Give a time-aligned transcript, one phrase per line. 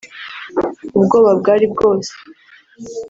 [0.97, 2.11] ubwoba bwari bwose